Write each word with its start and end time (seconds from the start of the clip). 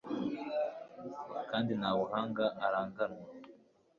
kandi 1.49 1.71
nta 1.79 1.91
buhanga 1.97 2.45
aranganwa 2.65 3.23